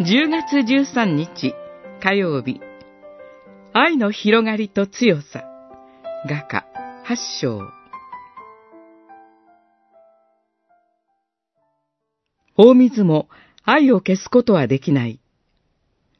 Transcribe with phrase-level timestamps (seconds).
[0.00, 1.54] 10月13日
[2.02, 2.60] 火曜日
[3.72, 5.44] 愛の広がりと強さ
[6.28, 6.66] 画家
[7.04, 7.60] 八章
[12.56, 13.28] 大水も
[13.62, 15.20] 愛を消すことはできない。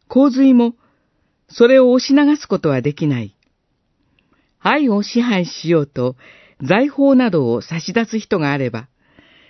[0.07, 0.77] 洪水も
[1.49, 3.37] それを押し流すことはできない。
[4.61, 6.15] 愛を支配しようと
[6.63, 8.87] 財宝などを差し出す人があれば、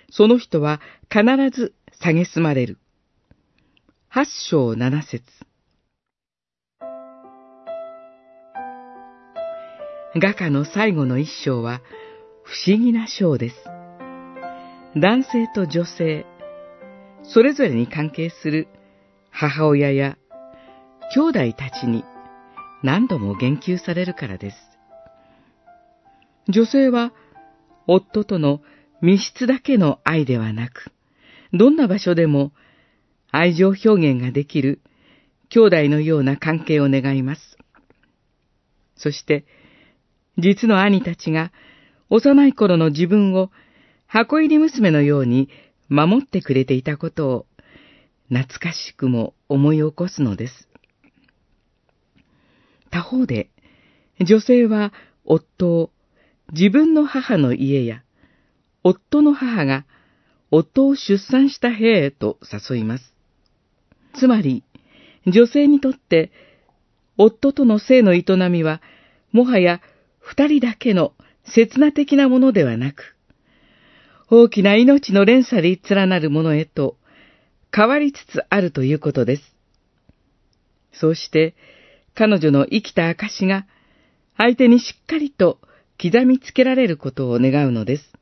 [0.09, 1.23] その人は必
[1.55, 2.79] ず蔑まれる。
[4.15, 5.23] 八章七節
[10.15, 11.81] 画家の最後の一章は
[12.45, 13.55] 不思議な章です。
[14.95, 16.25] 男性と女性、
[17.23, 18.69] それぞれに関係する
[19.31, 20.17] 母親や
[21.13, 22.05] 兄弟たちに
[22.83, 24.57] 何度も言及されるからです。
[26.47, 27.11] 女性は
[27.85, 28.61] 夫との
[29.01, 30.93] 密室だけの愛ではなく、
[31.51, 32.53] どんな場所でも
[33.37, 34.81] 愛情表現ができる
[35.49, 37.57] 兄弟のような関係を願います。
[38.95, 39.45] そして、
[40.37, 41.51] 実の兄たちが
[42.09, 43.51] 幼い頃の自分を
[44.07, 45.49] 箱入り娘のように
[45.89, 47.45] 守ってくれていたことを
[48.29, 50.69] 懐かしくも思い起こすのです。
[52.89, 53.49] 他方で、
[54.21, 54.93] 女性は
[55.25, 55.91] 夫を
[56.53, 58.01] 自分の母の家や、
[58.81, 59.85] 夫の母が
[60.51, 63.14] 夫を出産した部屋へと誘います。
[64.15, 64.63] つまり、
[65.27, 66.31] 女性にとって、
[67.17, 68.81] 夫との性の営みは、
[69.31, 69.81] もはや
[70.19, 71.13] 二人だけの
[71.43, 73.15] 刹那的なものではなく、
[74.29, 76.97] 大きな命の連鎖で連なるものへと
[77.73, 79.55] 変わりつつあるということです。
[80.93, 81.55] そうして、
[82.15, 83.67] 彼女の生きた証が
[84.37, 85.59] 相手にしっかりと
[86.01, 88.13] 刻みつけられることを願うのです。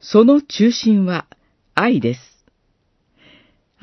[0.00, 1.26] その中心は
[1.74, 2.20] 愛です。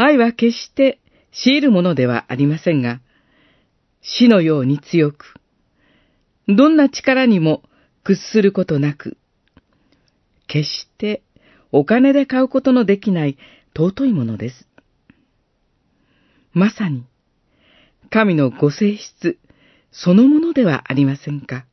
[0.08, 1.00] 愛は決して
[1.32, 3.02] 強いるものではありませんが、
[4.02, 5.36] 死のように強く、
[6.48, 7.62] どんな力にも
[8.04, 9.18] 屈することなく、
[10.48, 11.24] 決して
[11.72, 13.38] お金で買うことのできない
[13.76, 14.68] 尊いものです。
[16.54, 17.04] まさに、
[18.10, 19.38] 神のご性質
[19.92, 21.66] そのものではありませんか。